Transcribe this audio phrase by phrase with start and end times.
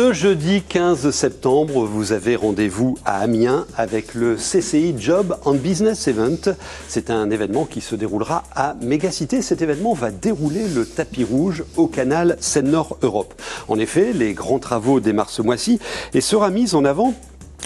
[0.00, 6.08] Ce jeudi 15 septembre, vous avez rendez-vous à Amiens avec le CCI Job and Business
[6.08, 6.54] Event.
[6.88, 9.42] C'est un événement qui se déroulera à Mégacité.
[9.42, 13.34] Cet événement va dérouler le tapis rouge au canal Seine-Nord Europe.
[13.68, 15.78] En effet, les grands travaux démarrent ce mois-ci
[16.14, 17.12] et sera mise en avant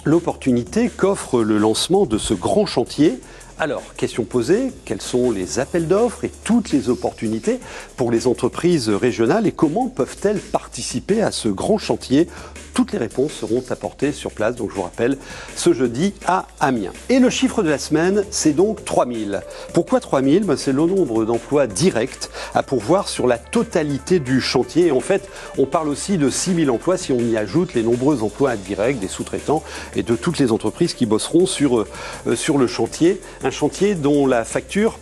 [0.05, 3.21] l'opportunité qu'offre le lancement de ce grand chantier
[3.57, 7.61] alors, question posée, quels sont les appels d'offres et toutes les opportunités
[7.97, 12.27] pour les entreprises régionales et comment peuvent-elles participer à ce grand chantier
[12.75, 15.17] toutes les réponses seront apportées sur place, donc je vous rappelle,
[15.57, 16.93] ce jeudi à Amiens.
[17.09, 19.41] Et le chiffre de la semaine, c'est donc 3000.
[19.73, 24.89] Pourquoi 3000 ben, C'est le nombre d'emplois directs à pourvoir sur la totalité du chantier.
[24.89, 28.23] Et en fait, on parle aussi de 6000 emplois si on y ajoute les nombreux
[28.23, 29.63] emplois indirects des sous-traitants
[29.95, 33.21] et de toutes les entreprises qui bosseront sur, euh, sur le chantier.
[33.45, 34.99] Un chantier dont la facture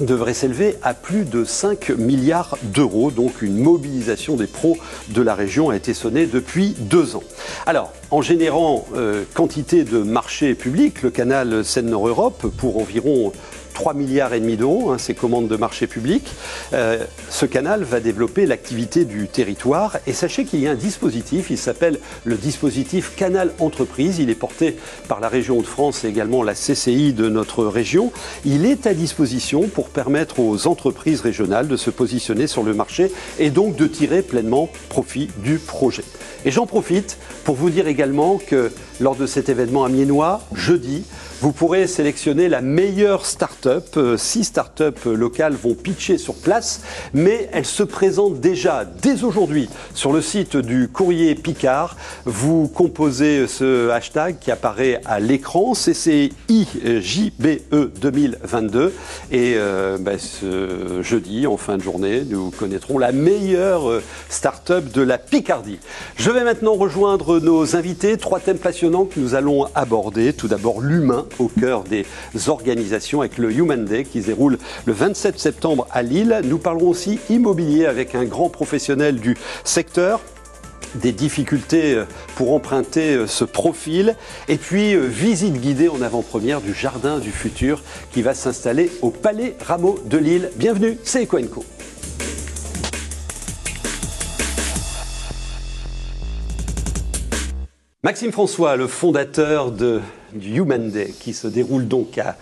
[0.00, 3.10] devrait s'élever à plus de 5 milliards d'euros.
[3.10, 4.76] Donc une mobilisation des pros
[5.08, 7.22] de la région a été sonnée depuis deux ans.
[7.66, 13.32] Alors, en générant euh, quantité de marchés publics, le canal Seine-Nord-Europe, pour environ
[13.72, 16.32] 3 milliards et demi d'euros, hein, ces commandes de marché public.
[16.72, 21.50] Euh, ce canal va développer l'activité du territoire et sachez qu'il y a un dispositif,
[21.50, 24.76] il s'appelle le dispositif Canal Entreprise, il est porté
[25.08, 28.12] par la région de France et également la CCI de notre région.
[28.44, 33.10] Il est à disposition pour permettre aux entreprises régionales de se positionner sur le marché
[33.38, 36.04] et donc de tirer pleinement profit du projet.
[36.44, 41.04] Et j'en profite pour vous dire également que lors de cet événement amiénois, jeudi,
[41.42, 43.96] vous pourrez sélectionner la meilleure start-up.
[43.96, 46.82] Euh, six start-up locales vont pitcher sur place,
[47.14, 51.96] mais elles se présentent déjà dès aujourd'hui sur le site du courrier Picard.
[52.26, 56.30] Vous composez ce hashtag qui apparaît à l'écran, CCIJBE
[58.00, 58.94] 2022.
[59.32, 64.92] Et euh, ben, ce jeudi, en fin de journée, nous connaîtrons la meilleure euh, start-up
[64.92, 65.80] de la Picardie.
[66.14, 68.16] Je vais maintenant rejoindre nos invités.
[68.16, 70.34] Trois thèmes passionnants que nous allons aborder.
[70.34, 72.06] Tout d'abord, l'humain au cœur des
[72.48, 76.40] organisations avec le Human Day qui se déroule le 27 septembre à Lille.
[76.44, 80.20] Nous parlerons aussi immobilier avec un grand professionnel du secteur
[80.94, 82.04] des difficultés euh,
[82.36, 84.16] pour emprunter euh, ce profil.
[84.48, 87.82] Et puis, euh, visite guidée en avant-première du Jardin du Futur
[88.12, 90.50] qui va s'installer au Palais Rameau de Lille.
[90.56, 91.64] Bienvenue, c'est Ecoenco.
[98.04, 100.00] Maxime François, le fondateur de,
[100.34, 102.36] du Human Day, qui se déroule donc à,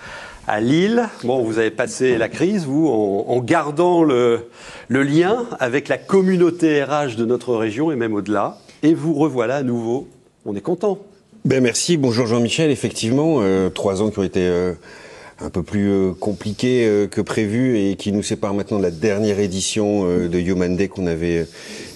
[0.47, 1.09] à Lille.
[1.25, 4.47] Bon, vous avez passé la crise, vous, en, gardant le,
[4.89, 8.59] lien avec la communauté RH de notre région et même au-delà.
[8.83, 10.09] Et vous revoilà à nouveau.
[10.45, 10.99] On est content.
[11.45, 11.97] Ben merci.
[11.97, 12.71] Bonjour Jean-Michel.
[12.71, 14.73] Effectivement, euh, trois ans qui ont été euh,
[15.41, 19.39] un peu plus euh, compliqués que prévu et qui nous séparent maintenant de la dernière
[19.39, 21.47] édition de Human Day qu'on avait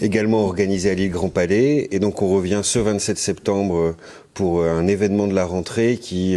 [0.00, 1.88] également organisée à Lille Grand Palais.
[1.90, 3.94] Et donc on revient ce 27 septembre
[4.34, 6.36] pour un événement de la rentrée qui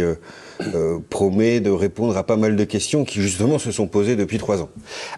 [0.74, 4.38] euh, promet de répondre à pas mal de questions qui justement se sont posées depuis
[4.38, 4.68] trois ans.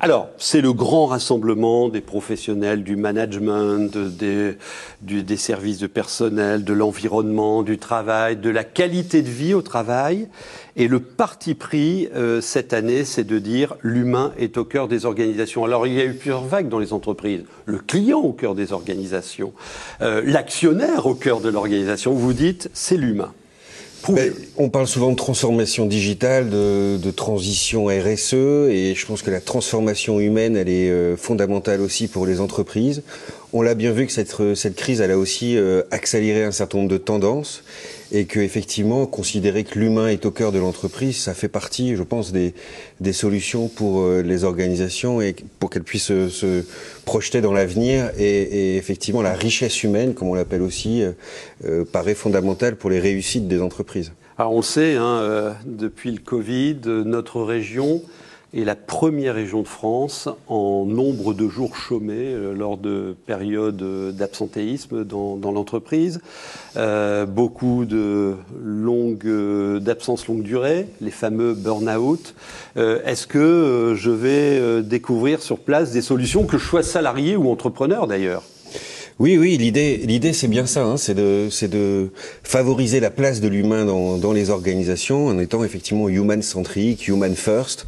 [0.00, 4.56] Alors, c'est le grand rassemblement des professionnels du management, des,
[5.36, 10.28] services de personnel, de l'environnement, du travail, de la qualité de vie au travail.
[10.76, 15.06] Et le parti pris euh, cette année, c'est de dire l'humain est au cœur des
[15.06, 15.64] organisations.
[15.64, 17.44] Alors il y a eu plusieurs vagues dans les entreprises.
[17.64, 19.52] Le client au cœur des organisations,
[20.02, 22.12] euh, l'actionnaire au cœur de l'organisation.
[22.12, 23.32] Vous dites c'est l'humain.
[24.08, 29.40] Ben, on parle souvent de transformation digitale, de, transition RSE, et je pense que la
[29.40, 33.02] transformation humaine, elle est euh, fondamentale aussi pour les entreprises.
[33.52, 36.78] On l'a bien vu que cette, cette crise, elle a aussi euh, accéléré un certain
[36.78, 37.62] nombre de tendances
[38.12, 42.02] et que effectivement considérer que l'humain est au cœur de l'entreprise, ça fait partie, je
[42.02, 42.54] pense, des,
[43.00, 46.64] des solutions pour euh, les organisations et pour qu'elles puissent se,
[47.04, 48.10] projeter dans l'avenir.
[48.18, 51.02] Et, effectivement, la richesse humaine, comme on l'appelle aussi,
[51.64, 54.12] euh, paraît fondamentale pour les réussites des entreprises.
[54.38, 58.02] Alors on sait, hein, depuis le Covid, notre région
[58.52, 63.82] est la première région de France en nombre de jours chômés euh, lors de périodes
[64.16, 66.20] d'absentéisme dans, l'entreprise.
[66.76, 72.34] Euh, beaucoup de longues euh, d'absence longue durée, les fameux burn-out.
[72.76, 78.06] Est-ce que je vais découvrir sur place des solutions que je sois salarié ou entrepreneur
[78.06, 78.42] d'ailleurs?
[79.18, 82.10] Oui, oui, l'idée, l'idée, c'est bien ça, hein, c'est de, c'est de
[82.42, 87.86] favoriser la place de l'humain dans, les organisations en étant effectivement human-centric, human first.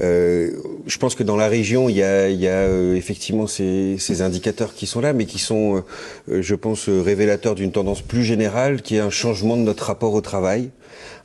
[0.00, 0.50] Euh,
[0.86, 4.86] je pense que dans la région, il y a, euh, effectivement ces, ces, indicateurs qui
[4.86, 5.84] sont là, mais qui sont,
[6.28, 10.12] euh, je pense, révélateurs d'une tendance plus générale, qui est un changement de notre rapport
[10.12, 10.70] au travail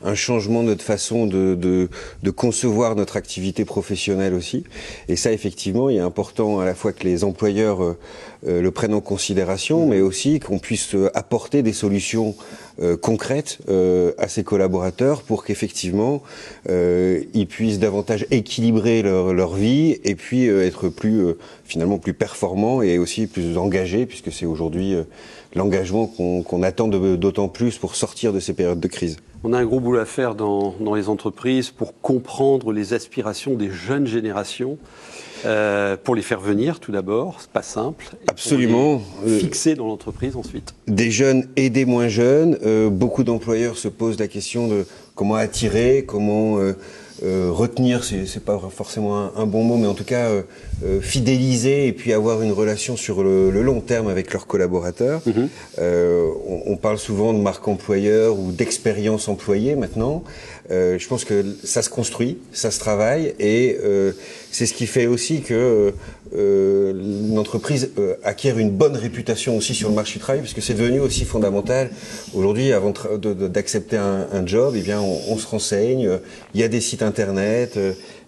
[0.03, 1.89] un changement de notre façon de, de,
[2.23, 4.63] de, concevoir notre activité professionnelle aussi.
[5.07, 7.95] Et ça, effectivement, il est important à la fois que les employeurs
[8.45, 12.35] le prennent en considération, mais aussi qu'on puisse apporter des solutions
[13.01, 13.57] concrètes
[14.17, 16.23] à ses collaborateurs pour qu'effectivement
[16.69, 21.35] ils puissent davantage équilibrer leur, leur vie et puis être plus
[21.65, 24.95] finalement plus performants et aussi plus engagés, puisque c'est aujourd'hui
[25.55, 29.17] l'engagement qu'on attend d'autant plus pour sortir de ces périodes de crise.
[29.43, 33.53] On a un gros boulot à faire dans, dans les entreprises pour comprendre les aspirations
[33.53, 34.77] des jeunes générations.
[35.45, 38.09] Euh, pour les faire venir tout d'abord, c'est pas simple.
[38.27, 39.01] Absolument.
[39.25, 40.75] Euh, fixer dans l'entreprise ensuite.
[40.87, 42.57] Des jeunes et des moins jeunes.
[42.65, 46.73] Euh, beaucoup d'employeurs se posent la question de comment attirer, comment euh,
[47.23, 50.41] euh, retenir, c'est pas forcément un, bon mot, mais en tout cas euh,
[50.85, 55.21] euh, fidéliser et puis avoir une relation sur le, long terme avec leurs collaborateurs.
[55.25, 55.49] Mhm.
[55.77, 60.23] On, on, parle souvent de marque employeur ou d'expérience employée maintenant.
[60.69, 63.77] je pense que ça se construit, ça se travaille et
[64.51, 65.93] c'est ce qui fait aussi que
[66.35, 66.93] euh,
[67.33, 70.73] l'entreprise euh, acquiert une bonne réputation aussi sur le marché du travail, parce que c'est
[70.73, 71.89] devenu aussi fondamental.
[72.33, 76.19] Aujourd'hui, avant d'accepter un, un, job, eh bien, on, on, se renseigne.
[76.53, 77.77] Il y a des sites internet,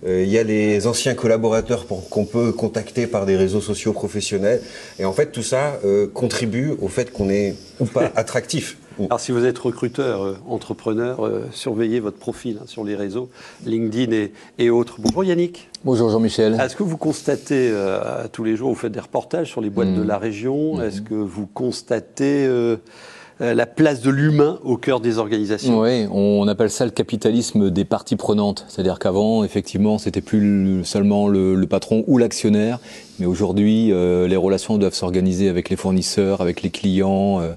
[0.06, 4.62] euh, il y a les anciens collaborateurs qu'on peut contacter par des réseaux sociaux professionnels.
[5.00, 8.78] Et en fait, tout ça euh, contribue au fait qu'on est ou pas attractif.
[9.06, 13.30] Alors si vous êtes recruteur, euh, entrepreneur, euh, surveillez votre profil hein, sur les réseaux,
[13.66, 14.98] LinkedIn et, et, autres.
[15.00, 15.70] Bonjour Yannick.
[15.84, 16.60] Bonjour Jean-Michel.
[16.60, 19.94] Est-ce que vous constatez euh, tous les jours, vous faites des reportages sur les boîtes
[19.94, 20.08] de mmh.
[20.08, 20.82] la région, mmh.
[20.84, 22.48] est-ce que vous constatez
[23.42, 25.80] la place de l'humain au cœur des organisations.
[25.80, 28.66] Oui, on appelle ça le capitalisme des parties prenantes.
[28.70, 32.80] C'est-à-dire qu'avant, effectivement, c'était plus seulement le, le patron ou l'actionnaire,
[33.20, 37.40] mais aujourd'hui, euh, les relations doivent s'organiser avec les fournisseurs, avec les clients.
[37.40, 37.54] Euh,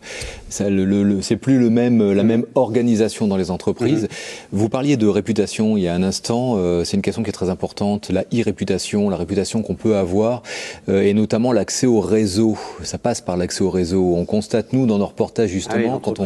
[0.51, 4.05] c'est plus le même, la même organisation dans les entreprises.
[4.05, 4.49] Mm-hmm.
[4.53, 6.57] Vous parliez de réputation il y a un instant.
[6.59, 8.11] Euh, c'est une question qui est très importante.
[8.11, 10.43] La e-réputation, la réputation qu'on peut avoir,
[10.89, 12.57] euh, et notamment l'accès au réseau.
[12.83, 14.15] Ça passe par l'accès au réseau.
[14.17, 16.25] On constate nous dans nos reportages justement ah quand, on,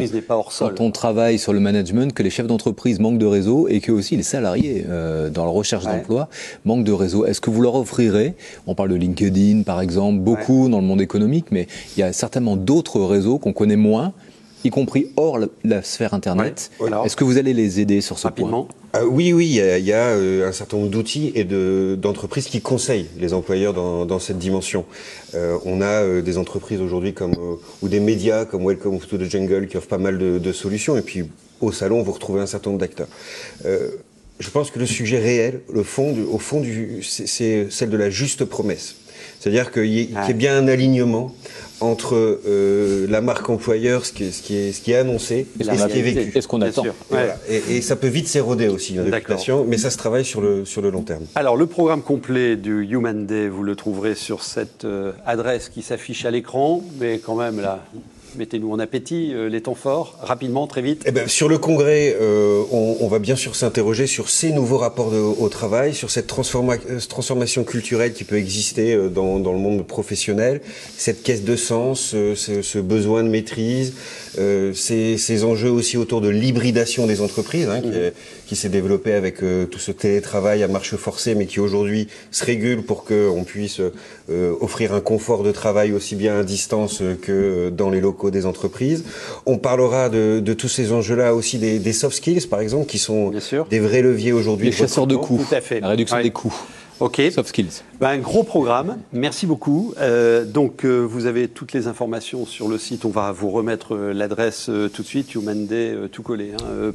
[0.59, 3.91] quand on travaille sur le management que les chefs d'entreprise manquent de réseau et que
[3.91, 6.29] aussi les salariés euh, dans la recherche d'emploi
[6.65, 7.25] manquent de réseau.
[7.25, 8.35] Est-ce que vous leur offrirez
[8.67, 12.13] On parle de LinkedIn par exemple, beaucoup dans le monde économique, mais il y a
[12.13, 14.13] certainement d'autres réseaux qu'on connaît moins,
[14.63, 16.71] y compris hors la, sphère Internet.
[17.05, 18.65] Est-ce que vous allez les aider sur ce Rapidement.
[18.65, 22.61] point euh, Oui, oui, il y a, euh, un certain nombre d'outils et d'entreprises qui
[22.61, 24.85] conseillent les employeurs dans, cette dimension.
[25.35, 27.35] Euh, on a des entreprises aujourd'hui comme
[27.81, 30.97] ou des médias comme Welcome to the Jungle qui offrent pas mal de, de solutions,
[30.97, 31.23] et puis
[31.61, 33.07] au salon, vous retrouvez un certain nombre d'acteurs
[34.39, 36.63] je pense que le sujet réel, le fond, au fond,
[37.03, 38.95] c'est celle de la juste promesse.
[39.39, 41.33] C'est-à-dire qu'il y, ait bien un alignement
[41.81, 42.15] entre
[42.45, 45.63] euh, la marque employeur, ce qui est, ce qui est, ce qui est annoncé, et,
[45.63, 46.37] ce qui est vécu.
[46.37, 46.83] Et ce qu'on attend.
[47.49, 50.65] Et, et, ça peut vite s'éroder aussi, une réputation, mais ça se travaille sur le,
[50.65, 51.23] sur le long terme.
[51.35, 55.81] Alors, le programme complet du Human Day, vous le trouverez sur cette euh, adresse qui
[55.83, 57.85] s'affiche à l'écran, mais quand même, là,
[58.37, 61.03] Mettez-nous en appétit euh, les temps forts, rapidement, très vite.
[61.05, 64.77] Eh ben, sur le congrès, euh, on, on, va bien sûr s'interroger sur ces nouveaux
[64.77, 69.53] rapports de, au travail, sur cette transforma euh, transformation culturelle qui peut exister dans, dans,
[69.53, 70.61] le monde professionnel,
[70.97, 73.93] cette caisse de sens, ce, ce, besoin de maîtrise,
[74.37, 78.11] euh, ces, ces, enjeux aussi autour de l'hybridation des entreprises, hein, qui, mmh.
[78.47, 82.83] qui s'est développé avec tout ce télétravail à marche forcée, mais qui aujourd'hui se régule
[82.83, 83.81] pour qu'on puisse
[84.61, 89.05] offrir un confort de travail aussi bien à distance que dans les locaux des entreprises.
[89.45, 93.31] On parlera de, tous ces enjeux-là aussi des, soft skills, par exemple, qui sont
[93.69, 94.67] des vrais leviers aujourd'hui.
[94.67, 95.79] Les chasseurs de coûts, Tout à fait.
[95.79, 96.53] la réduction des coûts.
[96.99, 97.21] Ok.
[97.31, 97.83] Soft skills.
[98.01, 98.97] Ben, un gros programme.
[99.13, 99.93] Merci beaucoup.
[99.99, 103.05] Euh, donc, euh, vous avez toutes les informations sur le site.
[103.05, 106.91] On va vous remettre euh, l'adresse tout de suite, humanday, tout collé, hein,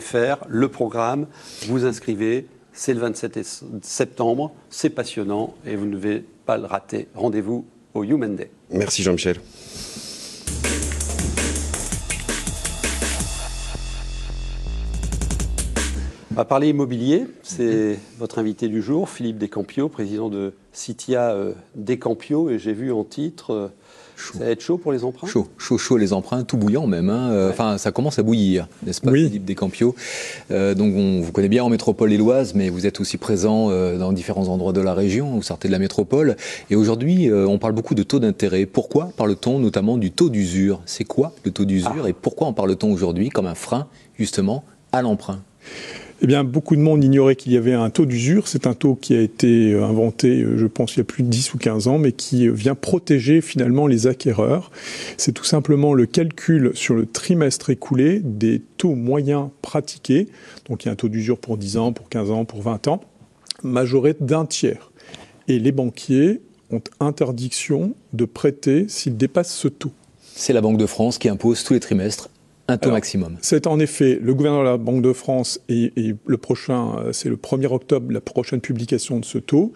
[0.00, 0.44] .fr.
[0.48, 1.26] Le programme,
[1.68, 2.46] vous inscrivez.
[2.72, 3.38] C'est le 27
[3.82, 4.52] septembre.
[4.70, 7.06] C'est passionnant et vous ne devez pas le rater.
[7.14, 7.64] Rendez-vous
[7.94, 8.50] au Human Day.
[8.70, 9.36] Merci Jean-Michel.
[16.34, 17.28] On va parler immobilier.
[17.44, 22.50] C'est votre invité du jour, Philippe Descampio, président de Citia euh, Descampio.
[22.50, 23.68] Et j'ai vu en titre, euh,
[24.16, 25.28] ça va être chaud pour les emprunts?
[25.28, 27.08] Chaud, chaud, chaud les emprunts, tout bouillant même.
[27.08, 27.30] Hein.
[27.30, 29.94] Euh, enfin, ça commence à bouillir, n'est-ce pas, Philippe Descampio?
[30.50, 34.48] Donc, on vous connaît bien en métropole éloise, mais vous êtes aussi présent dans différents
[34.48, 35.36] endroits de la région.
[35.36, 36.34] Vous sortez de la métropole.
[36.68, 38.66] Et aujourd'hui, on parle beaucoup de taux d'intérêt.
[38.66, 40.80] Pourquoi parle-t-on notamment du taux d'usure?
[40.84, 42.08] C'est quoi le taux d'usure ah.
[42.08, 43.86] et pourquoi en parle-t-on aujourd'hui comme un frein,
[44.18, 45.38] justement, à l'emprunt?
[46.24, 48.48] Eh bien, beaucoup de monde ignorait qu'il y avait un taux d'usure.
[48.48, 51.22] C'est un taux qui a été euh, inventé, euh, je pense, il y a plus
[51.22, 54.70] de 10 ou 15 ans, mais qui euh, vient protéger finalement les acquéreurs.
[55.18, 60.28] C'est tout simplement le calcul sur le trimestre écoulé des taux moyens pratiqués.
[60.66, 62.88] Donc, il y a un taux d'usure pour 10 ans, pour 15 ans, pour 20
[62.88, 63.02] ans,
[63.62, 64.92] majoré d'un tiers.
[65.46, 66.40] Et les banquiers
[66.70, 69.92] ont interdiction de prêter s'ils dépassent ce taux.
[70.22, 72.30] C'est la Banque de France qui impose tous les trimestres
[72.68, 73.36] un taux maximum.
[73.42, 77.12] C'est en effet le gouverneur de la Banque de France et, et le prochain, euh,
[77.12, 79.72] c'est le 1er octobre, la prochaine publication de ce taux.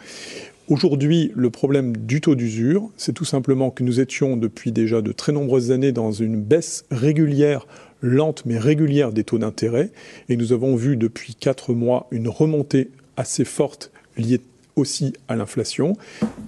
[0.68, 5.12] Aujourd'hui, le problème du taux d'usure, c'est tout simplement que nous étions depuis déjà de
[5.12, 7.66] très nombreuses années dans une baisse régulière,
[8.02, 9.90] lente mais régulière des taux d'intérêt.
[10.28, 14.40] Et nous avons vu depuis quatre mois une remontée assez forte liée
[14.76, 15.94] aussi à l'inflation,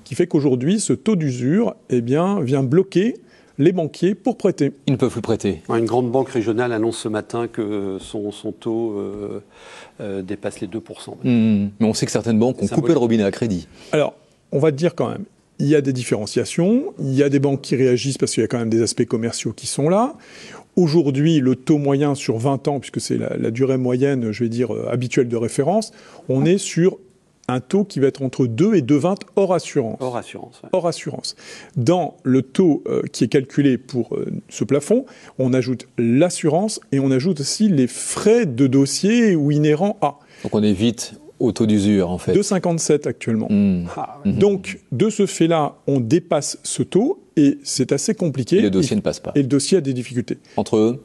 [0.05, 3.17] qui fait qu'aujourd'hui, ce taux d'usure eh bien, vient bloquer
[3.61, 4.73] les banquiers pour prêter.
[4.87, 5.63] Ils ne peuvent plus prêter.
[5.69, 9.43] Une grande banque régionale annonce ce matin que son, son taux euh,
[10.01, 10.81] euh, dépasse les 2%.
[11.23, 11.69] Mmh.
[11.79, 13.69] Mais on sait que certaines banques ont coupé le robinet à crédit.
[13.93, 14.15] Alors,
[14.51, 15.25] on va dire quand même,
[15.59, 18.45] il y a des différenciations, il y a des banques qui réagissent parce qu'il y
[18.45, 20.15] a quand même des aspects commerciaux qui sont là.
[20.77, 24.49] Aujourd'hui, le taux moyen sur 20 ans, puisque c'est la, la, durée moyenne, je vais
[24.49, 25.93] dire, euh, habituelle de référence,
[26.31, 26.97] on est sur
[27.51, 29.97] un taux qui va être entre 2 et 2,20 hors assurance.
[30.01, 30.61] Hors assurance.
[30.63, 30.71] Ouais.
[30.73, 31.37] Hors assurance.
[31.77, 35.07] Dans le taux euh, qui est calculé pour euh, ce plafond,
[35.39, 40.19] on ajoute l'assurance et on ajoute aussi les frais de dossier ou inhérents à.
[40.43, 42.35] Donc on évite au taux d'usure en fait.
[42.35, 43.49] 2,57 actuellement.
[43.51, 43.87] Mmh.
[43.97, 44.33] Ah, ouais.
[44.33, 48.57] Donc de ce fait-là, on dépasse ce taux et c'est assez compliqué.
[48.59, 49.33] Et le dossier et, ne passe pas.
[49.35, 50.39] Et le dossier a des difficultés.
[50.57, 50.99] Entre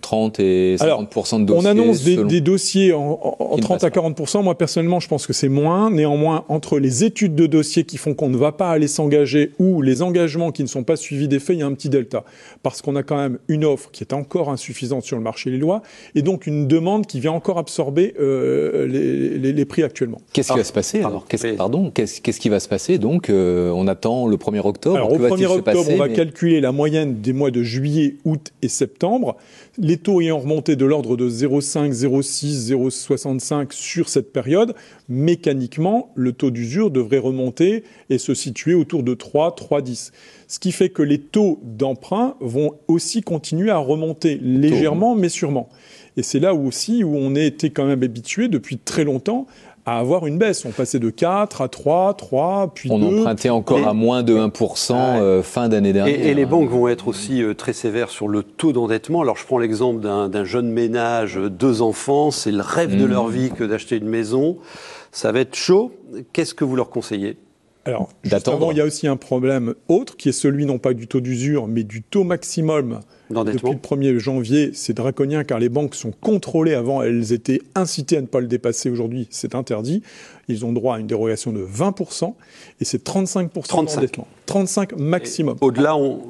[0.00, 1.62] 30 et 50 Alors, de dossiers.
[1.62, 2.28] On annonce des, selon...
[2.28, 5.90] des dossiers en, en 30 à 40% Moi, personnellement, je pense que c'est moins.
[5.90, 9.82] Néanmoins, entre les études de dossiers qui font qu'on ne va pas aller s'engager ou
[9.82, 12.24] les engagements qui ne sont pas suivis des faits, il y a un petit delta.
[12.62, 15.58] Parce qu'on a quand même une offre qui est encore insuffisante sur le marché des
[15.58, 15.82] lois
[16.14, 20.20] et donc une demande qui vient encore absorber euh, les, les, les, prix actuellement.
[20.32, 21.26] Qu'est-ce qui va se passer alors?
[21.26, 22.98] Qu'est-ce pardon, qu'est-ce qu qui va se passer?
[22.98, 24.96] Donc, euh, on attend le 1er octobre.
[24.96, 26.14] Alors, au 1er octobre, on va mais...
[26.14, 29.36] calculer la moyenne des mois de juillet, août et septembre.
[29.78, 34.74] Les taux ayant remonté de l'ordre de 0,5, 0,6, 0,65 sur cette période,
[35.08, 40.12] mécaniquement, le taux d'usure devrait remonter et se situer autour de 3, 3,10.
[40.48, 45.68] Ce qui fait que les taux d'emprunt vont aussi continuer à remonter légèrement, mais sûrement.
[46.16, 49.46] Et c'est là aussi où on a été quand même habitué depuis très longtemps
[49.86, 50.64] à avoir une baisse.
[50.64, 53.20] On passait de 4 à 3, 3, puis On 2.
[53.20, 56.18] empruntait encore et, à moins de 1% euh, fin d'année dernière.
[56.18, 59.22] Et, et, les banques vont être aussi euh, très sévères sur le taux d'endettement.
[59.22, 62.98] Alors je prends l'exemple d'un jeune ménage, deux enfants, c'est le rêve mmh.
[63.00, 64.58] de leur vie que d'acheter une maison.
[65.12, 65.92] Ça va être chaud.
[66.32, 67.36] Qu'est-ce que vous leur conseillez?
[67.86, 71.06] Alors, justement, il y a aussi un problème autre qui est celui non pas du
[71.06, 74.70] taux d'usure, mais du taux maximum depuis le 1er janvier.
[74.74, 76.74] C'est draconien car les banques sont contrôlées.
[76.74, 78.90] Avant, elles étaient incitées à ne pas le dépasser.
[78.90, 80.02] Aujourd'hui, c'est interdit.
[80.48, 82.34] Ils ont droit à une dérogation de 20%
[82.80, 84.26] et c'est 35% d'endettement.
[84.44, 85.56] 35 maximum.
[85.62, 86.20] Au-delà, on,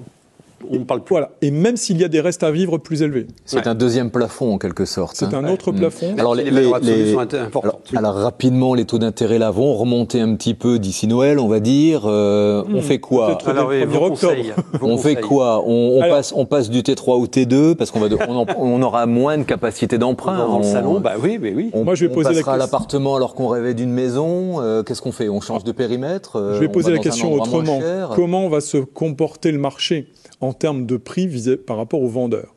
[0.69, 1.15] on parle plus.
[1.15, 1.31] Voilà.
[1.43, 3.27] Et même s'il y a des restes à vivre plus élevés.
[3.45, 3.69] C'est ouais.
[3.69, 5.17] un deuxième plafond en quelque sorte.
[5.17, 5.45] C'est hein.
[5.45, 5.79] un autre ouais.
[5.79, 6.15] plafond.
[6.19, 7.65] Alors les, les, les, les sont importantes.
[7.65, 7.99] Alors, oui.
[7.99, 11.61] alors, rapidement, les taux d'intérêt là vont remonter un petit peu d'ici Noël, on va
[11.61, 12.03] dire.
[12.05, 12.75] Euh, mmh.
[12.75, 14.35] On fait quoi alors, oui, octobre.
[14.81, 18.01] on fait quoi On, on alors, passe, on passe du T3 au T2 parce qu'on
[18.01, 20.39] va, de, on, on, aura moins de capacité d'emprunt.
[20.39, 21.71] Dans le salon, bah oui, mais oui.
[21.73, 22.57] On, Moi, je vais poser la question.
[22.57, 24.61] l'appartement alors qu'on rêvait d'une maison.
[24.61, 25.29] Euh, Qu'est-ce qu'on fait?
[25.29, 27.81] On change de périmètre Je vais poser la question autrement.
[28.15, 30.09] Comment va se comporter le marché
[30.41, 31.29] en termes de prix
[31.67, 32.55] par rapport aux vendeurs.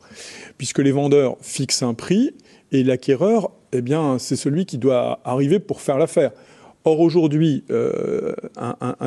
[0.58, 2.34] Puisque les vendeurs fixent un prix
[2.72, 6.32] et l'acquéreur, eh bien, c'est celui qui doit arriver pour faire l'affaire.
[6.86, 8.34] Or, aujourd'hui, euh,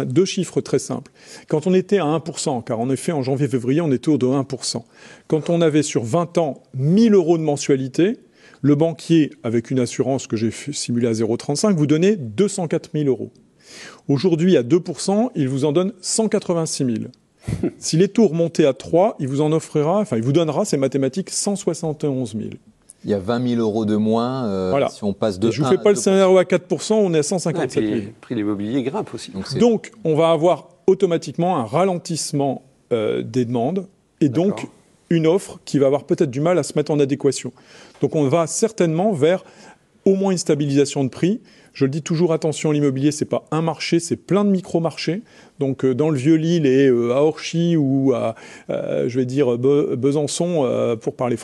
[0.06, 1.12] deux chiffres très simples.
[1.48, 4.84] Quand on était à 1%, car en effet, en janvier-février, on était autour de 1%.
[5.28, 8.18] Quand on avait sur 20 ans 1000 euros de mensualité,
[8.62, 13.32] le banquier, avec une assurance que j'ai simulée à 0,35, vous donnait 204 000 euros.
[14.08, 16.96] Aujourd'hui, à 2%, il vous en donne 186 000.
[17.78, 20.78] si les taux remontaient à 3, il vous en offrira, enfin, il vous donnera, c'est
[20.78, 22.50] mathématique, 171 000.
[23.04, 24.90] Il y a 20 000 euros de moins euh, voilà.
[24.90, 25.48] si on passe de.
[25.48, 27.96] Et je ne vous fais pas le scénario à 4% on est à 157 000.
[27.96, 29.32] Ouais, le prix de l'immobilier grimpe aussi.
[29.32, 33.88] Donc, donc, on va avoir automatiquement un ralentissement euh, des demandes
[34.20, 34.68] et donc
[35.10, 37.54] une offre qui va avoir peut-être du mal à se mettre en adéquation.
[38.02, 39.44] Donc, on va certainement vers
[40.08, 41.42] au moins une stabilisation de prix.
[41.74, 45.22] Je le dis toujours, attention, l'immobilier, c'est pas un marché, c'est plein de micro-marchés.
[45.60, 48.34] Donc, euh, dans le Vieux-Lille et euh, à Orchy ou à,
[48.72, 51.36] euh, je vais dire, Be Besançon, pour parler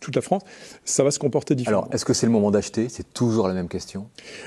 [0.00, 0.42] toute la France,
[0.84, 1.82] ça va se comporter différemment.
[1.82, 2.86] Alors, est-ce que c'est le moment d'acheter?
[2.88, 4.06] C'est toujours la même question.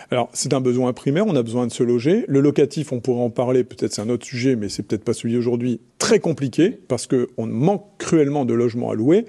[0.09, 2.25] Alors, c'est un besoin primaire, on a besoin de se loger.
[2.27, 5.13] Le locatif, on pourrait en parler, peut-être c'est un autre sujet, mais c'est peut-être pas
[5.13, 9.25] celui d'aujourd'hui, très compliqué, parce qu'on manque cruellement de logements à louer.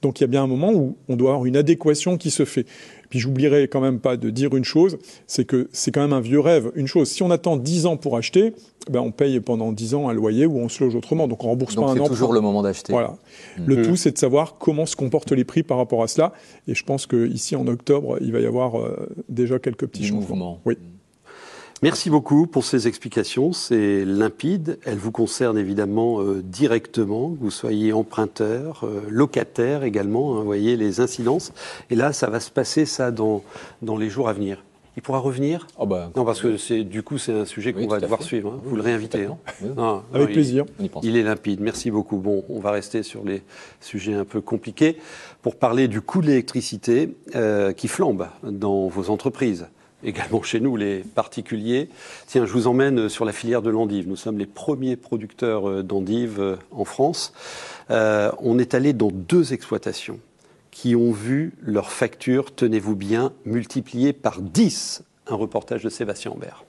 [0.00, 2.44] Donc, il y a bien un moment où on doit avoir une adéquation qui se
[2.44, 2.66] fait.
[3.12, 6.22] Puis j'oublierai quand même pas de dire une chose, c'est que c'est quand même un
[6.22, 6.72] vieux rêve.
[6.76, 8.54] Une chose, si on attend 10 ans pour acheter,
[8.90, 11.28] ben on paye pendant 10 ans un loyer ou on se loge autrement.
[11.28, 12.04] Donc on rembourse Donc pas un an.
[12.04, 12.90] C'est toujours le moment d'acheter.
[12.90, 13.18] Voilà.
[13.58, 13.64] Mmh.
[13.66, 16.32] Le tout, c'est de savoir comment se comportent les prix par rapport à cela.
[16.66, 20.08] Et je pense qu'ici, en octobre, il va y avoir euh, déjà quelques petits Des
[20.08, 20.20] changements.
[20.22, 20.60] Mouvements.
[20.64, 20.78] Oui.
[21.82, 23.52] Merci beaucoup pour ces explications.
[23.52, 24.78] C'est limpide.
[24.84, 30.36] Elles vous concernent évidemment euh, directement, que vous soyez emprunteur, euh, locataire également.
[30.36, 31.52] Hein, vous voyez les incidences.
[31.90, 33.42] Et là, ça va se passer ça dans,
[33.82, 34.62] dans les jours à venir.
[34.96, 35.66] Il pourra revenir?
[35.76, 38.52] Oh bah, Non, parce que c'est du coup c'est un sujet qu'on va devoir suivre.
[38.52, 38.60] Hein.
[38.62, 39.26] Vous le réinvitez.
[39.76, 40.02] Hein.
[40.14, 40.66] Avec plaisir.
[41.02, 41.60] Il, est limpide.
[41.60, 42.18] Merci beaucoup.
[42.18, 43.42] Bon, on va rester sur les
[43.80, 44.98] sujets un peu compliqués
[45.40, 49.66] pour parler du coût de l'électricité euh, qui flambe dans vos entreprises
[50.04, 51.88] également chez nous, les particuliers.
[52.26, 54.08] Tiens, je vous emmène sur la filière de l'endive.
[54.08, 57.32] Nous sommes les premiers producteurs euh, d'endives euh, en France.
[57.90, 60.18] Euh, on est allé dans deux exploitations
[60.70, 65.02] qui ont vu leur facture, tenez-vous bien, multipliée par 10.
[65.26, 66.64] Un reportage de Sébastien Ambert.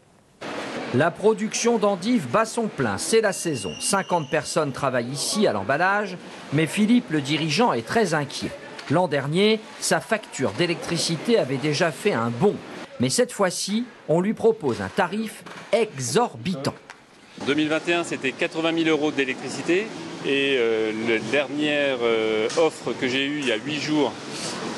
[0.93, 3.71] La production d'endives bat son plein, c'est la saison.
[3.79, 6.17] 50 personnes travaillent ici à l'emballage,
[6.51, 8.51] mais Philippe, le dirigeant, est très inquiet.
[8.91, 12.55] L'an dernier, sa facture d'électricité avait déjà fait un bond
[13.03, 15.43] mais cette fois-ci, on lui propose un tarif
[15.73, 16.73] exorbitant.
[17.45, 19.87] 2021, c'était 80 000 euros d'électricité.
[20.25, 24.13] Et euh, la dernière euh, offre que j'ai eue il y a 8 jours,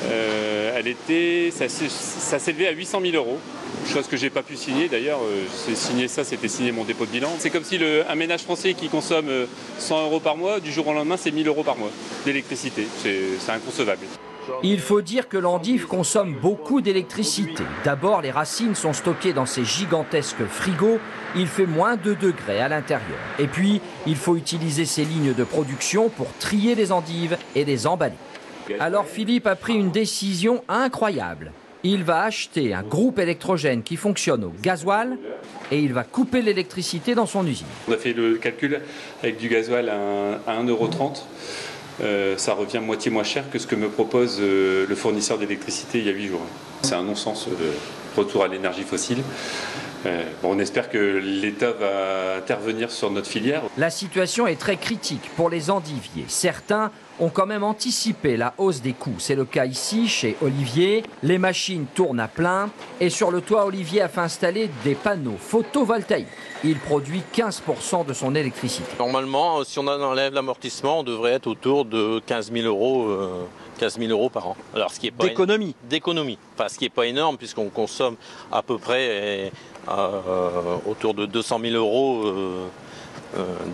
[0.06, 1.68] euh, elle ça,
[2.40, 3.38] s'élevait à 800 000 euros.
[3.86, 5.20] Chose que j'ai pas pu signer d'ailleurs.
[5.64, 7.30] c'est signé ça, c'était signer mon dépôt de bilan.
[7.38, 7.78] C'est comme si
[8.08, 9.30] un ménage français qui consomme
[9.78, 11.92] 100 euros par mois, du jour au lendemain, c'est 1000 euros par mois
[12.24, 12.88] d'électricité.
[13.04, 14.02] C'est inconcevable.
[14.62, 17.62] Il faut dire que l'endive consomme beaucoup d'électricité.
[17.84, 20.98] D'abord, les racines sont stockées dans ces gigantesques frigos.
[21.34, 23.18] Il fait moins de degrés à l'intérieur.
[23.38, 27.86] Et puis, il faut utiliser ces lignes de production pour trier les endives et les
[27.86, 28.14] emballer.
[28.80, 31.52] Alors Philippe a pris une décision incroyable.
[31.84, 35.18] Il va acheter un groupe électrogène qui fonctionne au gasoil
[35.70, 37.66] et il va couper l'électricité dans son usine.
[37.88, 38.80] On a fait le calcul
[39.22, 41.22] avec du gasoil à 1,30€.
[42.02, 45.98] Euh, ça revient moitié moins cher que ce que me propose euh, le fournisseur d'électricité
[45.98, 46.42] il y a 8 jours.
[46.82, 47.72] C'est un non-sens de
[48.16, 49.22] retour à l'énergie fossile.
[50.04, 53.62] Euh, on espère que l'État va intervenir sur notre filière.
[53.78, 56.26] La situation est très critique pour les endiviers.
[56.28, 59.16] Certains ont quand même anticipé la hausse des coûts.
[59.18, 61.02] C'est le cas ici chez Olivier.
[61.22, 65.36] Les machines tournent à plein et sur le toit, Olivier a fait installer des panneaux
[65.38, 66.26] photovoltaïques.
[66.64, 68.88] Il produit 15% de son électricité.
[68.98, 73.08] Normalement, si on enlève l'amortissement, on devrait être autour de 15 000 euros.
[73.78, 74.56] 15 euh, euros par an.
[74.74, 75.74] Alors, ce qui est pas d'économie.
[75.84, 76.38] D'économie.
[76.54, 78.16] Enfin, ce qui n'est pas énorme puisqu'on consomme
[78.50, 79.52] à peu près
[79.88, 82.66] euh, autour de 200 000 euros euh,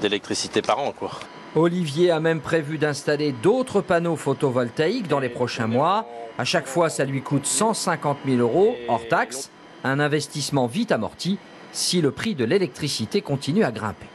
[0.00, 1.10] d'électricité par an, quoi.
[1.54, 6.06] Olivier a même prévu d'installer d'autres panneaux photovoltaïques dans les prochains mois.
[6.38, 9.50] À chaque fois, ça lui coûte 150 000 euros hors taxe.
[9.84, 11.38] Un investissement vite amorti
[11.72, 14.06] si le prix de l'électricité continue à grimper.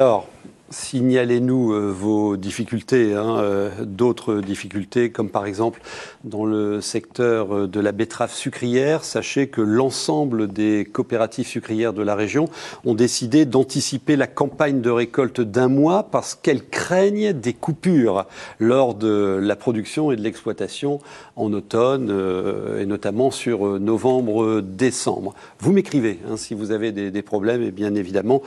[0.00, 0.26] Alors,
[0.74, 5.80] Signalez-nous euh, vos difficultés, hein, euh, d'autres difficultés, comme par exemple
[6.24, 9.04] dans le secteur euh, de la betterave sucrière.
[9.04, 12.48] Sachez que l'ensemble des coopératives sucrières de la région
[12.84, 18.26] ont décidé d'anticiper la campagne de récolte d'un mois parce qu'elles craignent des coupures
[18.58, 20.98] lors de la production et de l'exploitation
[21.36, 22.10] en automne
[22.80, 25.34] et notamment sur novembre-décembre.
[25.60, 28.42] Vous m'écrivez hein, si vous avez des, des problèmes et bien évidemment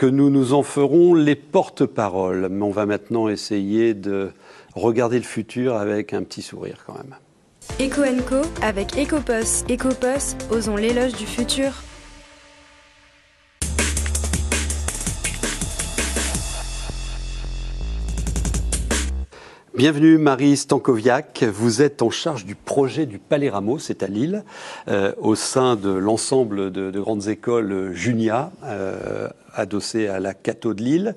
[0.00, 2.48] que nous nous en ferons les porte-paroles.
[2.50, 4.30] Mais on va maintenant essayer de
[4.74, 7.16] regarder le futur avec un petit sourire quand même.
[7.78, 9.66] Eco Co avec Ecopos.
[9.68, 11.82] Ecopos, osons l'éloge du futur.
[19.74, 24.44] Bienvenue Marie Stankoviak, vous êtes en charge du projet du Palais Rameau, c'est à Lille,
[24.88, 30.82] euh, au sein de l'ensemble de, grandes écoles Junia, euh, adossées à la Cato de
[30.82, 31.14] Lille.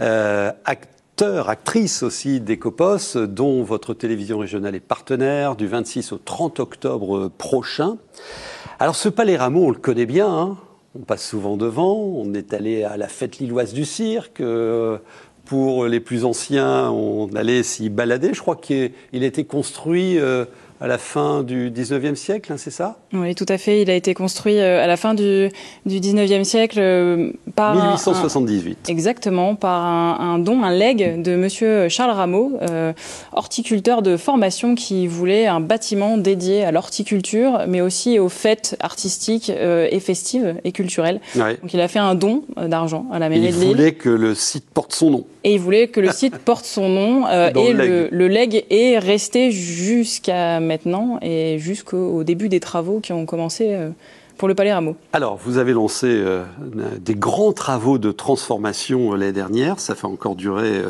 [0.00, 6.60] Euh, acteur, actrice aussi d'Ecopos, dont votre télévision régionale est partenaire du 26 au 30
[6.60, 7.96] octobre prochain.
[8.78, 10.56] Alors ce Palais Rameau, on le connaît bien, hein.
[10.94, 14.42] on passe souvent devant, on est allé à la fête lilloise du cirque,
[15.46, 18.34] pour les plus anciens, on allait s'y balader.
[18.34, 20.44] Je crois qu'il a été construit euh,
[20.80, 22.98] à la fin du 19e siècle, hein, c'est ça?
[23.14, 23.80] Oui, tout à fait.
[23.82, 25.48] Il a été construit euh, à la fin du,
[25.86, 28.88] du 19e siècle euh, par 1878.
[28.88, 32.92] exactement, par un, don, un leg de monsieur Charles Rameau, euh,
[33.32, 39.50] horticulteur de formation qui voulait un bâtiment dédié à l'horticulture, mais aussi aux fêtes artistiques
[39.50, 41.20] et festives et culturelles.
[41.34, 43.62] Donc il a fait un don d'argent à la mairie de Lille.
[43.62, 45.24] Il voulait que le site porte son nom.
[45.44, 49.50] Et il voulait que le site porte son nom et le, le leg est resté
[49.50, 53.90] jusqu'à maintenant et jusqu'au début des travaux qui ont commencé euh,
[54.36, 54.96] pour le Palais Rameau.
[55.12, 56.44] Alors, vous avez lancé euh,
[57.00, 59.80] des grands travaux de transformation euh, l'année dernière.
[59.80, 60.82] Ça fait encore durer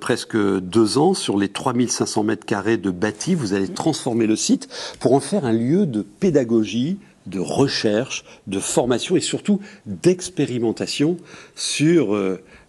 [0.00, 1.12] presque deux ans.
[1.12, 5.44] Sur les 3500 mètres carrés de bâti, vous allez transformer le site pour en faire
[5.44, 11.16] un lieu de pédagogie, de recherche, de formation et surtout d'expérimentation
[11.54, 12.16] sur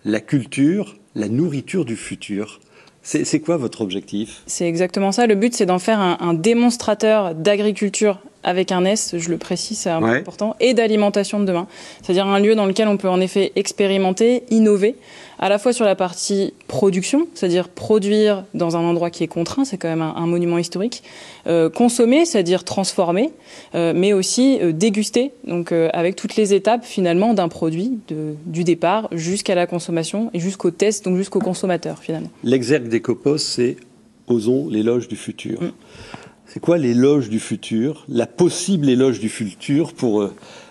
[0.03, 2.59] la culture, la nourriture du futur.
[3.05, 4.41] C'est quoi votre objectif?
[4.47, 5.27] C'est exactement ça.
[5.27, 9.89] Le but, c'est d'en faire un, démonstrateur d'agriculture avec un S, je le précise, c'est
[9.89, 11.67] important, et d'alimentation de demain.
[12.01, 14.95] C'est-à-dire un lieu dans lequel on peut en effet expérimenter, innover,
[15.39, 19.65] à la fois sur la partie production, c'est-à-dire produire dans un endroit qui est contraint,
[19.65, 21.03] c'est quand même un, monument historique,
[21.47, 23.31] euh, consommer, c'est-à-dire transformer,
[23.73, 28.63] euh, mais aussi euh, déguster, donc avec toutes les étapes finalement d'un produit, de, du
[28.63, 32.29] départ jusqu'à la consommation et jusqu'au test, donc jusqu'au consommateur finalement.
[32.43, 33.77] L'exergue des copos, c'est
[34.27, 35.61] Osons l'éloge du futur.
[35.61, 35.71] Mm.
[36.55, 40.29] C'est quoi l'éloge du futur, la possible éloge du futur pour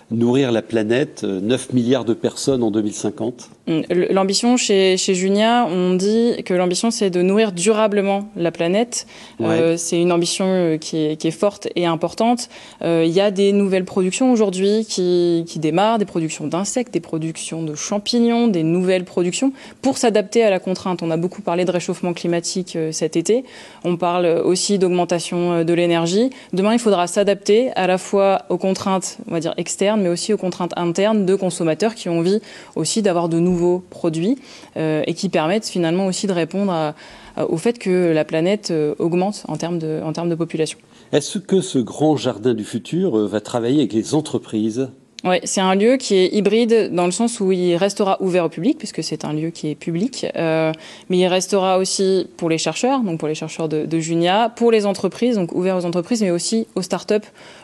[0.09, 5.95] nourrir la planète, 9 milliards de personnes en 2050 Mm, l'ambition chez, chez Junia, on
[5.95, 9.07] dit que l'ambition c'est de nourrir durablement la planète.
[9.41, 12.49] Euh, c'est une ambition euh, qui est, qui est, forte et importante.
[12.83, 16.99] Euh, il y a des nouvelles productions aujourd'hui qui, qui démarrent, des productions d'insectes, des
[16.99, 19.51] productions de champignons, des nouvelles productions
[19.81, 21.01] pour s'adapter à la contrainte.
[21.01, 23.45] On a beaucoup parlé de réchauffement climatique cet été.
[23.83, 26.29] On parle aussi d'augmentation de l'énergie.
[26.53, 30.33] Demain, il faudra s'adapter à la fois aux contraintes, on va dire externes, mais aussi
[30.33, 32.41] aux contraintes internes de consommateurs qui ont envie
[32.75, 34.37] aussi d'avoir de nouveaux nouveaux produits
[34.77, 36.93] euh, et qui permettent finalement aussi de répondre
[37.37, 40.77] au fait que la planète euh, augmente en termes de, en termes de population.
[41.11, 44.89] Est-ce que ce grand jardin du futur euh, va travailler avec les entreprises?
[45.25, 48.49] Oui, c'est un lieu qui est hybride dans le sens où il restera ouvert au
[48.49, 50.71] public, puisque c'est un lieu qui est public, euh,
[51.09, 54.71] mais il restera aussi pour les chercheurs, donc pour les chercheurs de, de, Junia, pour
[54.71, 57.15] les entreprises, donc ouvert aux entreprises, mais aussi aux startups.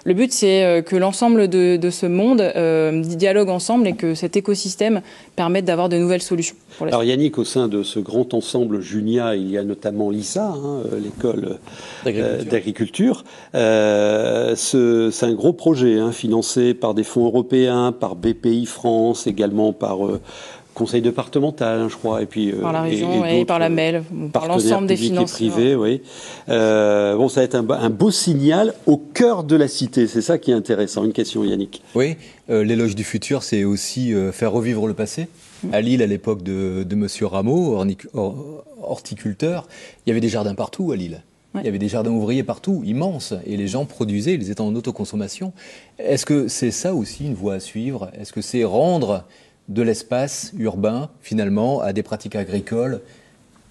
[0.06, 4.16] Le but, c'est euh, que l'ensemble de, de, ce monde euh, dialogue ensemble et que
[4.16, 5.02] cet écosystème
[5.36, 6.56] permette d'avoir de nouvelles solutions.
[6.82, 10.82] Alors Yannick, au sein de ce grand ensemble Junia, il y a notamment l'ISA, hein,
[11.00, 11.60] l'école
[12.50, 13.24] d'agriculture.
[13.54, 17.51] Euh, c'est un gros projet hein, financé par des fonds européens
[18.00, 20.22] par BPI France, également par euh,
[20.74, 24.04] conseil départemental, hein, je crois, et puis euh, par la région et, par la MEL,
[24.32, 26.02] par l'ensemble des finances privés, oui.
[26.50, 30.08] Euh, bon, ça va être un, beau signal au cœur de la cité.
[30.08, 31.04] C'est ça qui est intéressant.
[31.04, 31.82] Une question, Yannick.
[31.96, 32.16] Oui,
[32.48, 35.28] l'éloge du futur, c'est aussi faire revivre le passé.
[35.72, 37.78] À Lille, à l'époque de, de Monsieur Rameau,
[38.82, 39.68] horticulteur,
[40.06, 41.22] il y avait des jardins partout à Lille.
[41.56, 44.74] Il y avait des jardins ouvriers partout, immenses, et les gens produisaient, ils étaient en
[44.74, 45.52] autoconsommation.
[46.00, 48.10] Est-ce que c'est ça aussi une voie à suivre?
[48.18, 49.26] Est-ce que c'est rendre
[49.68, 53.02] de l'espace urbain, finalement, à des pratiques agricoles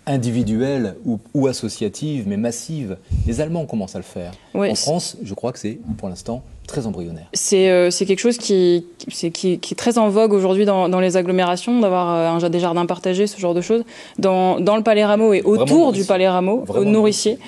[0.06, 2.98] individuelles ou, associatives, mais massives?
[3.26, 4.32] Les Allemands commencent à le faire.
[4.54, 7.26] en France, je crois que c'est, pour l'instant, très embryonnaire.
[7.32, 11.16] C'est euh, quelque chose qui, qui, qui, est très en vogue aujourd'hui dans, dans, les
[11.16, 13.82] agglomérations, d'avoir euh, des jardins partagés, ce genre de choses.
[14.18, 17.38] Dans, dans le Palais Rameau et autour du Palais Rameau, au Nourricier,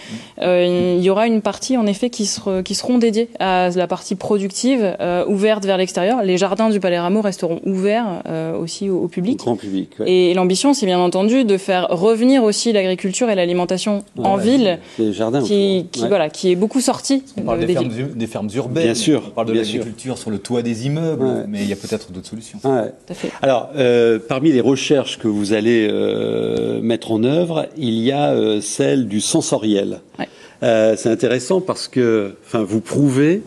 [0.40, 3.87] euh, il y aura une partie en effet qui, sera, qui seront dédiées à la
[3.87, 6.22] partie productive, euh, ouverte vers l'extérieur.
[6.22, 9.40] Les jardins du Palais Rameau resteront ouverts euh, aussi au, public.
[9.42, 9.90] Au grand public.
[9.98, 10.11] Ouais.
[10.11, 15.12] Et l'ambition, c'est bien entendu de faire revenir aussi l'agriculture et l'alimentation en ville, les
[15.12, 17.22] jardins qui, qui voilà, qui est beaucoup sorti.
[17.37, 18.85] On parle des, fermes, des fermes urbaines.
[18.85, 19.12] Bien sûr.
[19.27, 22.29] On parle de l'agriculture sur le toit des immeubles, mais il y a peut-être d'autres
[22.29, 22.59] solutions.
[23.42, 28.31] Alors, euh, parmi les recherches que vous allez euh, mettre en œuvre, il y a
[28.31, 30.01] euh, celle du sensoriel.
[30.62, 33.42] Euh, c'est intéressant parce que, enfin, vous prouvez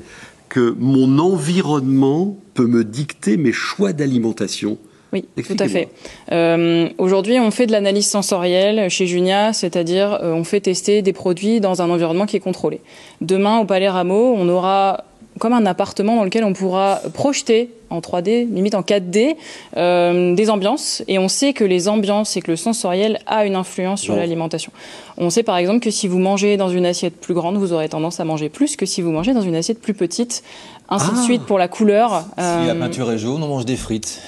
[0.49, 4.77] que mon environnement peut me dicter mes choix d'alimentation.
[5.13, 5.87] Oui, tout à fait.
[6.33, 11.61] Euh, Aujourd'hui, on fait de l'analyse sensorielle chez Junia, c'est-à-dire on fait tester des produits
[11.61, 12.81] dans un environnement qui est contrôlé.
[13.21, 15.05] Demain, au Palais Rameau, on aura
[15.39, 19.35] comme un appartement dans lequel on pourra projeter en 3D, limite en 4D,
[19.77, 21.03] euh, des ambiances.
[21.07, 24.71] Et on sait que les ambiances et que le sensoriel a une influence sur l'alimentation.
[25.17, 27.87] On sait par exemple que si vous mangez dans une assiette plus grande, vous aurez
[27.89, 30.43] tendance à manger plus que si vous mangez dans une assiette plus petite.
[30.87, 31.23] Ainsi de ah.
[31.23, 32.25] suite pour la couleur.
[32.37, 34.21] Si la euh, peinture est jaune, on mange des frites.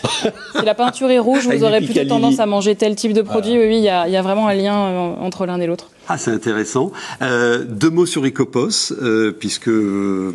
[0.58, 3.52] si la peinture est rouge, vous aurez plutôt tendance à manger tel type de produit.
[3.52, 5.90] Oui, oui, il y a, y a vraiment un lien euh, entre l'un et l'autre.
[6.10, 6.94] Ah, c'est intéressant.
[7.22, 10.34] Euh, deux mots sur Ecopos, euh, puisque euh,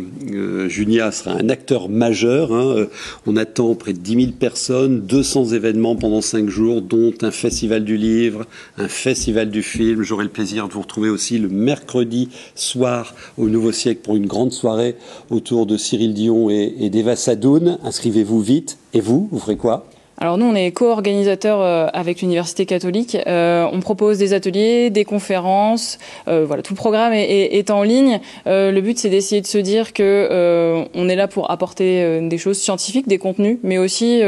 [0.68, 2.52] Junia sera un acteur majeur.
[2.52, 2.88] Hein.
[3.24, 7.84] On attend près de 10 000 personnes, 200 événements pendant 5 jours, dont un festival
[7.84, 8.46] du livre,
[8.78, 10.02] un festival du film.
[10.02, 14.26] J'aurai le plaisir de vous retrouver aussi le mercredi soir au Nouveau Siècle pour une
[14.26, 14.96] grande soirée
[15.30, 17.78] autour de Cyril Dion et, et d'Eva Sadoun.
[17.84, 18.78] Inscrivez-vous vite.
[18.92, 19.91] Et vous, vous ferez quoi?
[20.22, 23.18] Alors nous, on est co-organisateur euh, avec l'Université catholique.
[23.26, 25.98] Euh, on propose des ateliers, des conférences.
[26.28, 28.20] Euh, voilà, tout le programme est, en ligne.
[28.46, 32.58] le but, c'est d'essayer de se dire que on est là pour apporter des choses
[32.58, 34.20] scientifiques, des contenus, mais aussi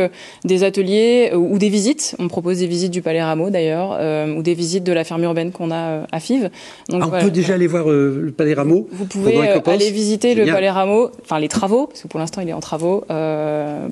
[0.45, 2.17] des ateliers ou des visites.
[2.19, 3.99] On propose des visites du Palais Rameau d'ailleurs,
[4.37, 6.51] ou des visites de la ferme urbaine qu'on a à Fives.
[6.89, 8.89] Donc, ah, on peut déjà aller voir le Palais Rameau.
[8.91, 12.49] Vous pouvez aller visiter le Palais Rameau, enfin les travaux, parce que pour l'instant il
[12.49, 13.05] est en travaux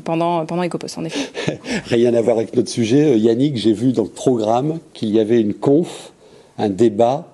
[0.04, 1.30] pendant pendant Ecopost en effet.
[1.96, 3.12] rien à voir avec notre sujet.
[3.12, 6.12] Euh, Yannick, j'ai vu dans le programme qu'il y avait une conf,
[6.58, 7.28] un débat.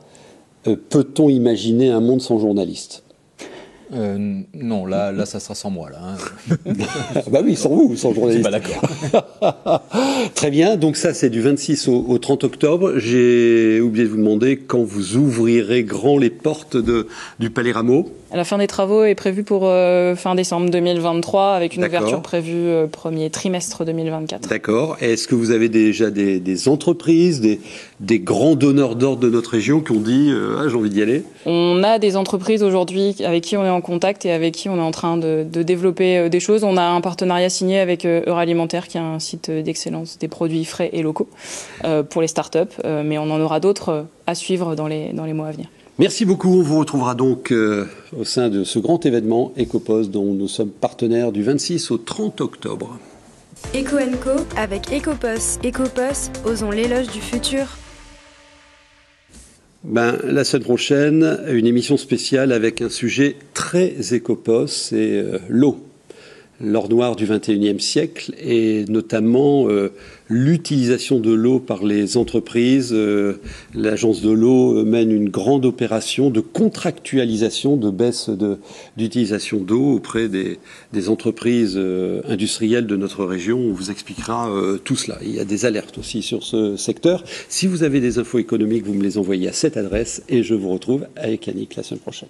[0.66, 3.02] Euh, peut-on imaginer un monde sans journalistes?
[3.94, 5.88] Euh, non, là, là, ça sera sans moi.
[5.90, 6.74] Là, hein.
[7.30, 8.42] bah oui, sans vous, sans journaliste.
[8.42, 8.82] Pas d'accord.
[10.34, 10.76] Très bien.
[10.76, 12.98] Donc ça, c'est du 26 au, 30 octobre.
[12.98, 17.06] J'ai oublié de vous demander quand vous ouvrirez grand les portes de,
[17.38, 18.10] du Palais Rameau.
[18.34, 22.68] La fin des travaux est prévue pour euh, fin décembre 2023, avec une ouverture prévue
[22.68, 24.50] euh, premier trimestre 2024.
[24.50, 24.98] D'accord.
[25.00, 27.58] Est-ce que vous avez déjà des, entreprises, des,
[28.00, 31.22] des, grands donneurs d'ordre de notre région qui ont dit ah, j'ai envie d'y aller?
[31.46, 34.76] On a des entreprises aujourd'hui avec qui on est en contact et avec qui on
[34.76, 36.64] est en train de, développer des choses.
[36.64, 40.90] On a un partenariat signé avec Alimentaire, qui est un site d'excellence des produits frais
[40.92, 41.28] et locaux
[42.10, 45.48] pour les startups, mais on en aura d'autres à suivre dans les, dans les mois
[45.48, 45.68] à venir.
[45.98, 46.50] Merci beaucoup.
[46.50, 50.70] On vous retrouvera donc euh, au sein de ce grand événement EcoPost dont nous sommes
[50.70, 53.00] partenaires du 26 au 30 octobre.
[53.74, 55.64] Eco Co avec EcoPost.
[55.64, 57.76] EcoPost, osons l'éloge du futur.
[59.82, 65.87] Ben, la semaine prochaine, une émission spéciale avec un sujet très EcoPost, c'est euh, l'eau
[66.60, 69.92] l'or noir du 21e siècle et notamment euh,
[70.28, 72.90] l'utilisation de l'eau par les entreprises.
[72.92, 73.34] Euh,
[73.74, 78.30] l'agence de l'eau mène une grande opération de contractualisation de baisse
[78.96, 80.58] d'utilisation d'eau auprès des,
[81.08, 83.58] entreprises euh, industrielles de notre région.
[83.58, 84.50] On vous expliquera
[84.84, 85.18] tout cela.
[85.22, 87.24] Il y a des alertes aussi sur ce secteur.
[87.48, 90.54] Si vous avez des infos économiques, vous me les envoyez à cette adresse et je
[90.54, 92.28] vous retrouve avec Yannick la semaine prochaine.